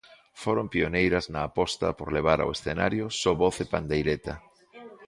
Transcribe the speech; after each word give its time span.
Foron 0.41 0.67
pioneiras 0.73 1.25
na 1.33 1.41
aposta 1.49 1.87
por 1.97 2.09
levar 2.17 2.39
ao 2.41 2.53
escenario 2.55 3.05
só 3.21 3.31
voz 3.43 3.55
e 3.63 3.65
pandeireta. 3.73 4.33